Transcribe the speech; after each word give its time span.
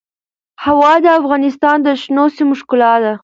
هوا 0.65 0.93
د 1.05 1.07
افغانستان 1.19 1.77
د 1.83 1.87
شنو 2.01 2.25
سیمو 2.35 2.55
ښکلا 2.59 2.93
ده. 3.03 3.13